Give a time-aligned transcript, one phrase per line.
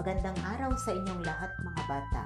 [0.00, 2.24] Magandang araw sa inyong lahat mga bata.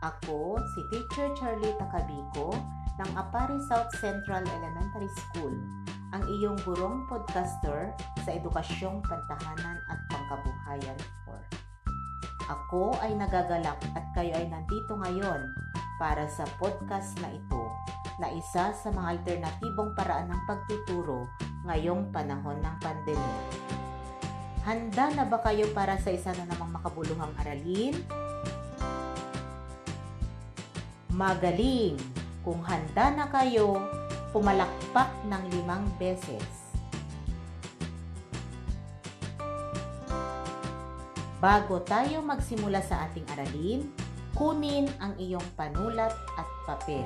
[0.00, 2.56] Ako si Teacher Charlie Takabiko
[2.96, 5.52] ng Apari South Central Elementary School,
[6.16, 7.92] ang iyong gurong podcaster
[8.24, 10.96] sa edukasyong pantahanan at pangkabuhayan
[11.28, 12.48] 4.
[12.48, 15.52] Ako ay nagagalak at kayo ay nandito ngayon
[16.00, 17.68] para sa podcast na ito
[18.16, 21.28] na isa sa mga alternatibong paraan ng pagtuturo
[21.68, 23.73] ngayong panahon ng pandemya.
[24.64, 27.92] Handa na ba kayo para sa isa na namang makabuluhang aralin?
[31.12, 32.00] Magaling!
[32.40, 33.76] Kung handa na kayo,
[34.32, 36.48] pumalakpak ng limang beses.
[41.44, 43.84] Bago tayo magsimula sa ating aralin,
[44.32, 47.04] kunin ang iyong panulat at papel.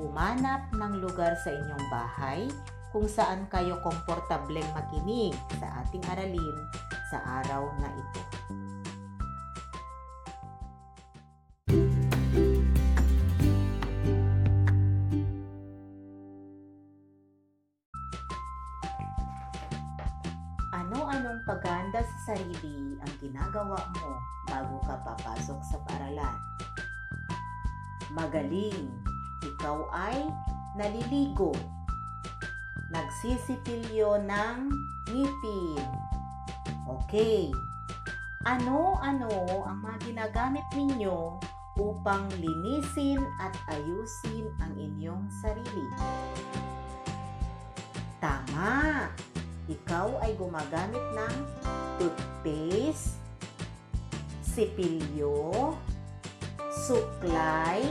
[0.00, 2.48] Humanap ng lugar sa inyong bahay
[2.90, 6.56] kung saan kayo komportableng makinig sa ating aralin
[7.06, 8.22] sa araw na ito.
[20.74, 24.10] Ano-anong paganda sa sarili ang ginagawa mo
[24.50, 26.38] bago ka papasok sa paaralan?
[28.10, 28.90] Magaling!
[29.40, 30.26] Ikaw ay
[30.74, 31.54] naliligo
[32.90, 34.58] nagsisipilyo ng
[35.10, 35.86] ngipin.
[36.86, 37.50] Okay.
[38.40, 41.38] Ano-ano ang mga ginagamit ninyo
[41.76, 45.86] upang linisin at ayusin ang inyong sarili?
[48.18, 49.06] Tama!
[49.70, 51.36] Ikaw ay gumagamit ng
[52.00, 53.20] toothpaste,
[54.42, 55.76] sipilyo,
[56.88, 57.84] suklay,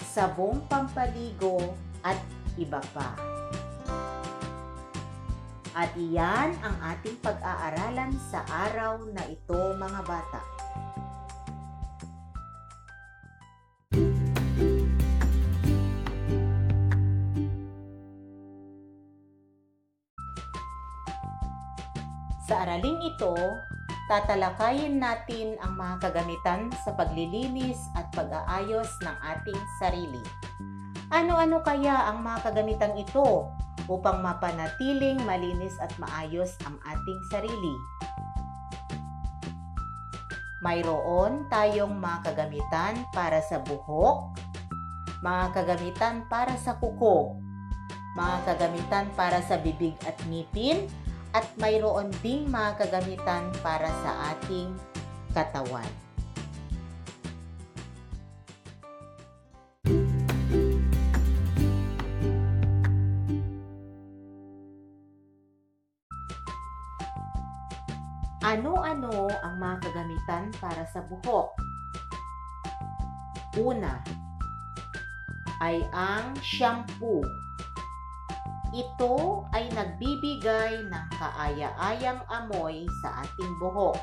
[0.00, 2.16] sabong pampaligo, at
[2.56, 3.33] iba pa.
[5.74, 10.40] At iyan ang ating pag-aaralan sa araw na ito mga bata.
[22.46, 23.34] Sa araling ito,
[24.06, 30.22] tatalakayin natin ang mga kagamitan sa paglilinis at pag-aayos ng ating sarili.
[31.10, 33.50] Ano-ano kaya ang mga kagamitang ito
[33.90, 37.76] upang mapanatiling malinis at maayos ang ating sarili?
[40.64, 44.32] Mayroon tayong mga kagamitan para sa buhok,
[45.20, 47.36] mga kagamitan para sa kuko,
[48.16, 50.88] mga kagamitan para sa bibig at ngipin,
[51.34, 54.72] at mayroon ding mga kagamitan para sa ating
[55.34, 56.03] katawan.
[70.64, 71.52] Para sa buhok?
[73.60, 74.00] Una
[75.60, 77.20] ay ang shampoo.
[78.72, 84.00] Ito ay nagbibigay ng kaaya-ayang amoy sa ating buhok.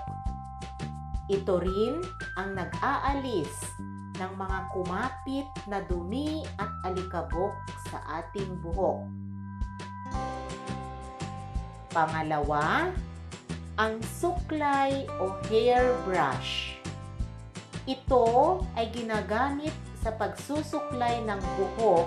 [1.27, 1.99] Ito rin
[2.37, 3.51] ang nag-aalis
[4.15, 7.57] ng mga kumapit na dumi at alikabok
[7.89, 9.03] sa ating buhok.
[11.91, 12.95] Pangalawa,
[13.81, 16.77] ang suklay o hairbrush.
[17.89, 19.73] Ito ay ginagamit
[20.05, 22.05] sa pagsusuklay ng buhok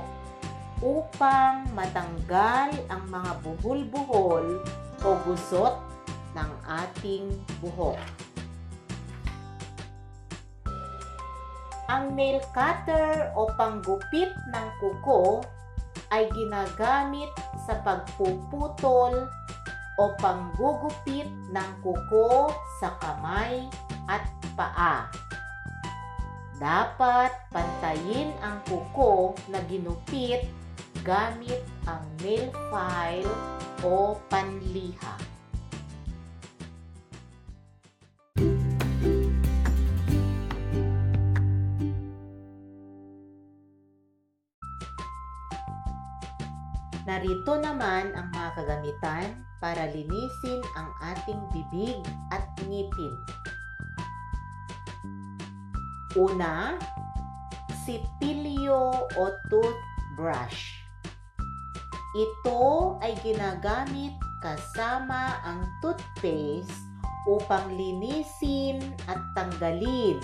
[0.79, 4.63] upang matanggal ang mga buhol-buhol
[5.03, 5.75] o gusot
[6.39, 7.27] ng ating
[7.59, 7.99] buhok.
[11.91, 15.43] Ang nail cutter o panggupit ng kuko
[16.15, 17.35] ay ginagamit
[17.67, 19.27] sa pagpuputol
[19.99, 22.51] o panggugupit ng kuko
[22.83, 23.67] sa kamay
[24.11, 24.27] at
[24.59, 25.09] paa.
[26.59, 30.47] Dapat pantayin ang kuko na ginupit
[31.03, 33.35] gamit ang nail file
[33.85, 35.24] o panliha.
[47.15, 52.03] Narito naman ang mga kagamitan para linisin ang ating bibig
[52.35, 53.15] at ngipin.
[56.19, 56.75] Una,
[57.87, 60.83] sipilyo o toothbrush.
[62.19, 66.75] Ito ay ginagamit kasama ang toothpaste
[67.31, 70.19] upang linisin at tanggalin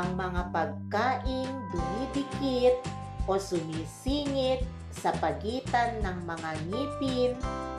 [0.00, 2.80] ang mga pagkaing dumidikit
[3.24, 7.32] o sumisingit sa pagitan ng mga ngipin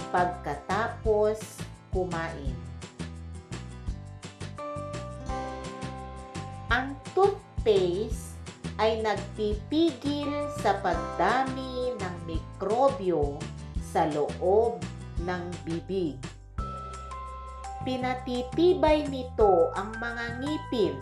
[0.09, 2.75] pagkatapos kumain.
[7.15, 8.35] toothpaste
[8.75, 13.39] ay nagpipigil sa pagdami ng mikrobyo
[13.79, 14.83] sa loob
[15.23, 16.19] ng bibig.
[17.87, 20.93] Pinatitibay nito ang mga ngipin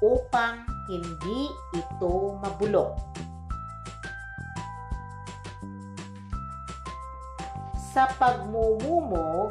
[0.00, 2.96] upang hindi ito mabulok.
[7.90, 9.50] Sa pagmumumog,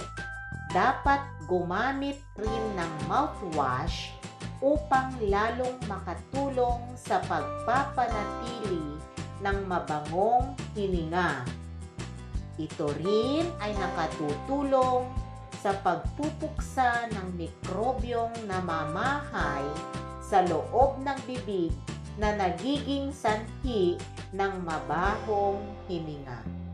[0.72, 4.16] dapat gumamit rin ng mouthwash
[4.64, 8.96] upang lalong makatulong sa pagpapanatili
[9.44, 11.44] ng mabangong hininga.
[12.56, 15.12] Ito rin ay nakatutulong
[15.60, 19.68] sa pagpupuksa ng mikrobyong namamahay
[20.24, 21.76] sa loob ng bibig
[22.16, 24.00] na nagiging sanhi
[24.32, 25.60] ng mabahong
[25.92, 26.69] hininga.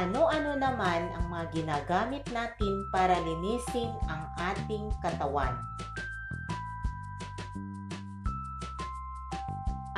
[0.00, 5.52] Ano-ano naman ang mga ginagamit natin para linisin ang ating katawan?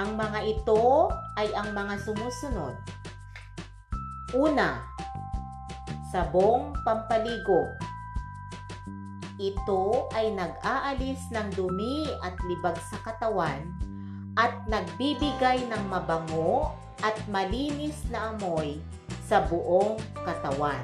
[0.03, 1.07] Ang mga ito
[1.39, 2.75] ay ang mga sumusunod.
[4.35, 4.83] Una,
[6.11, 7.71] sabong pampaligo.
[9.39, 13.71] Ito ay nag-aalis ng dumi at libag sa katawan
[14.35, 16.75] at nagbibigay ng mabango
[17.07, 18.83] at malinis na amoy
[19.27, 20.83] sa buong katawan.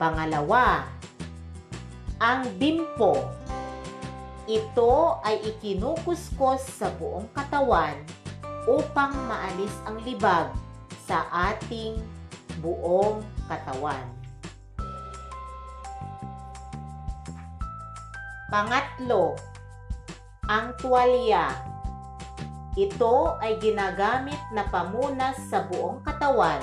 [0.00, 0.88] Pangalawa,
[2.20, 3.28] ang bimpo.
[4.50, 8.00] Ito ay ikinukuskus sa buong katawan
[8.68, 10.52] upang maalis ang libag
[11.06, 12.00] sa ating
[12.60, 14.04] buong katawan.
[18.50, 19.38] Pangatlo,
[20.50, 21.69] ang tuwalya
[22.78, 26.62] ito ay ginagamit na pamunas sa buong katawan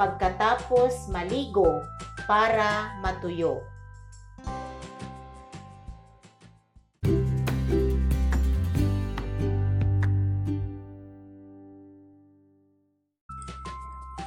[0.00, 1.84] pagkatapos maligo
[2.24, 3.60] para matuyo.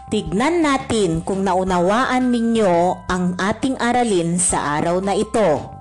[0.07, 5.76] Tignan natin kung naunawaan ninyo ang ating aralin sa araw na ito.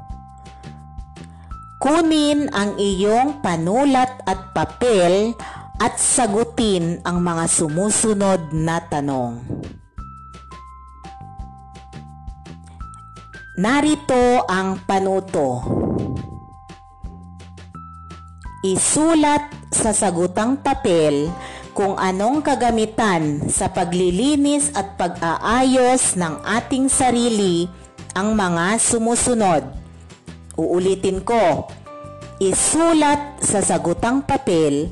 [1.86, 5.38] Kunin ang iyong panulat at papel
[5.78, 9.38] at sagutin ang mga sumusunod na tanong.
[13.54, 15.62] Narito ang panuto.
[18.66, 21.30] Isulat sa sagutang papel
[21.70, 27.70] kung anong kagamitan sa paglilinis at pag-aayos ng ating sarili
[28.10, 29.85] ang mga sumusunod.
[30.56, 31.68] Uulitin ko,
[32.40, 34.88] isulat sa sagutang papel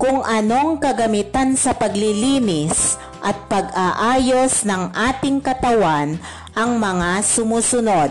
[0.00, 6.16] kung anong kagamitan sa paglilinis at pag-aayos ng ating katawan
[6.56, 8.10] ang mga sumusunod.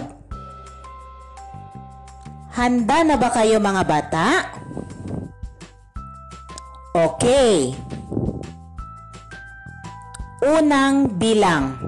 [2.54, 4.28] Handa na ba kayo mga bata?
[6.94, 7.74] Okay.
[10.44, 11.80] Unang bilang.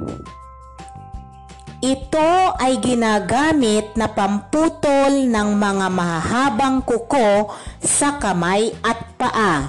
[1.83, 7.51] Ito ay ginagamit na pamputol ng mga mahahabang kuko
[7.83, 9.67] sa kamay at paa.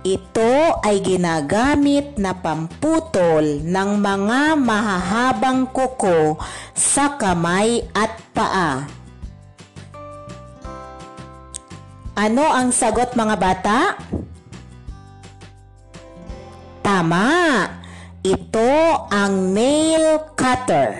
[0.00, 6.40] Ito ay ginagamit na pamputol ng mga mahahabang kuko
[6.72, 8.88] sa kamay at paa.
[12.16, 14.00] Ano ang sagot mga bata?
[16.80, 17.84] Tama!
[18.26, 20.98] Ito ang nail cutter.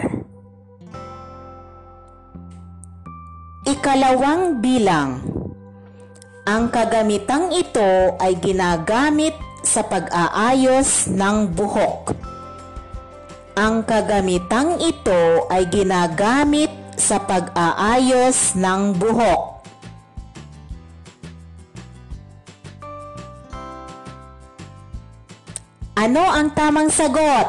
[3.66, 5.26] Ikalawang bilang.
[6.47, 9.35] Ang kagamitang ito ay ginagamit
[9.66, 12.14] sa pag-aayos ng buhok.
[13.59, 19.55] Ang kagamitang ito ay ginagamit sa pag-aayos ng buhok.
[25.96, 27.48] Ano ang tamang sagot?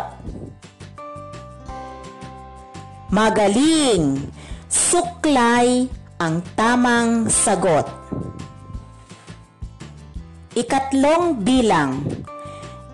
[3.11, 4.23] Magaling!
[4.71, 7.83] Suklay ang tamang sagot.
[10.55, 12.07] Ikatlong bilang.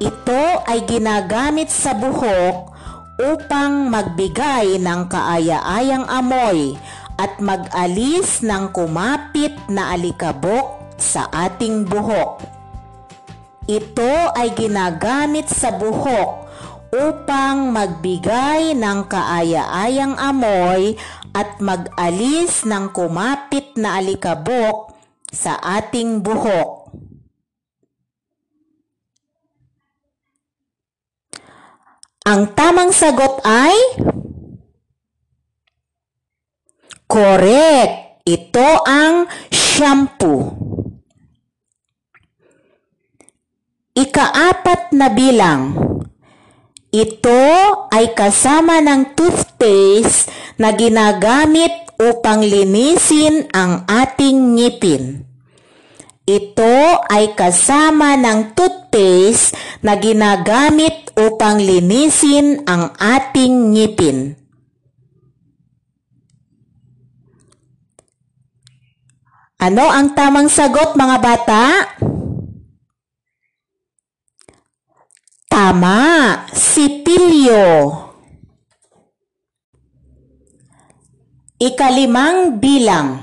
[0.02, 2.74] Ito ay ginagamit sa buhok
[3.22, 6.74] upang magbigay ng kaaya-ayang amoy
[7.22, 12.53] at mag-alis ng kumapit na alikabok sa ating buhok.
[13.64, 16.52] Ito ay ginagamit sa buhok
[16.92, 21.00] upang magbigay ng kaaya-ayang amoy
[21.32, 24.94] at mag-alis ng kumapit na alikabok
[25.32, 26.92] sa ating buhok.
[32.24, 33.76] Ang tamang sagot ay
[37.08, 38.24] correct.
[38.24, 40.73] Ito ang shampoo.
[43.94, 45.78] Ikaapat na bilang.
[46.90, 47.46] Ito
[47.94, 55.30] ay kasama ng toothpaste na ginagamit upang linisin ang ating ngipin.
[56.26, 59.54] Ito ay kasama ng toothpaste
[59.86, 64.34] na ginagamit upang linisin ang ating ngipin.
[69.62, 71.62] Ano ang tamang sagot mga bata?
[75.74, 77.66] Tama, sipilyo.
[81.58, 83.18] Ikalimang bilang.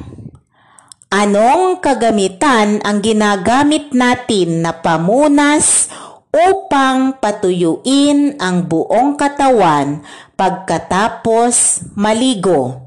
[1.14, 5.94] Anong kagamitan ang ginagamit natin na pamunas
[6.34, 10.02] upang patuyuin ang buong katawan
[10.34, 12.82] pagkatapos maligo?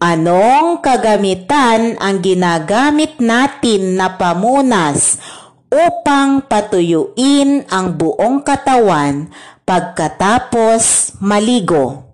[0.00, 5.20] Anong kagamitan ang ginagamit natin na pamunas
[5.74, 9.26] upang patuyuin ang buong katawan
[9.66, 12.06] pagkatapos maligo?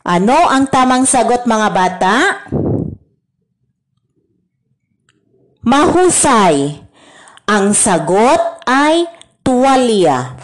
[0.00, 2.14] Ano ang tamang sagot mga bata?
[5.60, 6.80] Mahusay.
[7.44, 9.04] Ang sagot ay
[9.44, 10.39] tuwalya.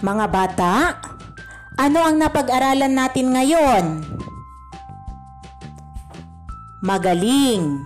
[0.00, 0.96] Mga bata,
[1.76, 3.84] ano ang napag-aralan natin ngayon?
[6.80, 7.84] Magaling.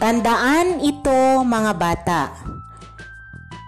[0.00, 2.22] Tandaan ito mga bata.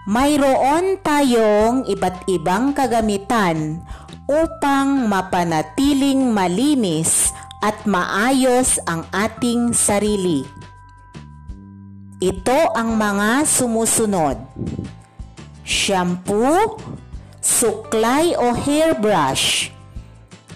[0.09, 3.85] Mayroon tayong iba't ibang kagamitan
[4.25, 7.29] upang mapanatiling malinis
[7.61, 10.41] at maayos ang ating sarili.
[12.17, 14.41] Ito ang mga sumusunod.
[15.65, 16.77] Shampoo,
[17.41, 19.73] suklay o hairbrush,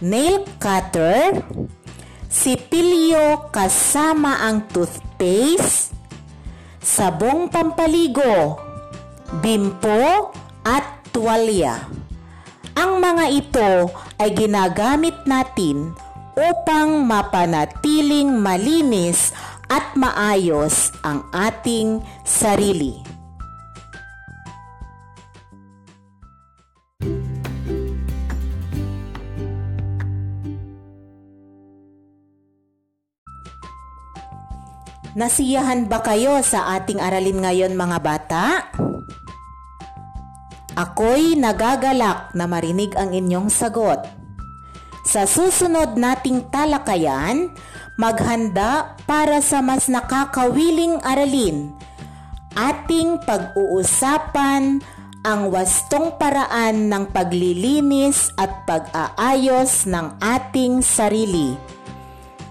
[0.06, 1.42] nail cutter,
[2.30, 5.98] sipilyo kasama ang toothpaste,
[6.78, 8.62] sabong pampaligo,
[9.42, 10.30] bimpo
[10.62, 11.90] at tuwalya.
[12.78, 13.72] Ang mga ito
[14.22, 15.98] ay ginagamit natin
[16.38, 19.34] upang mapanatiling malinis
[19.74, 23.09] at maayos ang ating sarili.
[35.20, 38.72] Nasiyahan ba kayo sa ating aralin ngayon mga bata?
[40.80, 44.00] Ako'y nagagalak na marinig ang inyong sagot.
[45.04, 47.52] Sa susunod nating talakayan,
[48.00, 51.76] maghanda para sa mas nakakawiling aralin.
[52.56, 54.80] Ating pag-uusapan
[55.28, 61.60] ang wastong paraan ng paglilinis at pag-aayos ng ating sarili.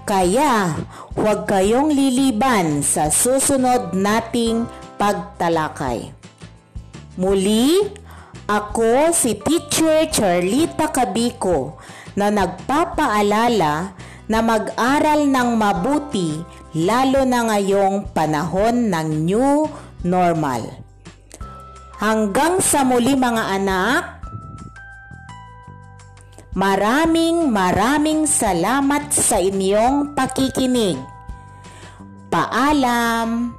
[0.08, 0.72] Kaya
[1.12, 4.64] huwag kayong liliban sa susunod nating
[4.96, 6.16] pagtalakay.
[7.20, 7.76] Muli,
[8.48, 11.76] ako si Teacher Charlita Cabiko
[12.16, 13.92] na nagpapaalala
[14.32, 16.40] na mag-aral ng mabuti
[16.72, 19.68] lalo na ngayong panahon ng new
[20.08, 20.72] normal.
[22.00, 24.17] Hanggang sa muli mga anak,
[26.56, 30.96] Maraming maraming salamat sa inyong pakikinig.
[32.32, 33.52] Paalam!